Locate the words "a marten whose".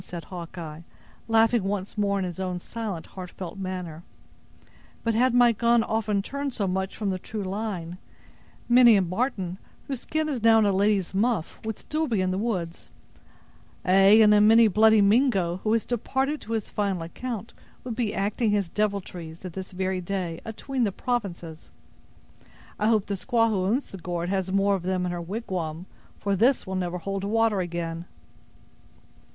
8.95-9.99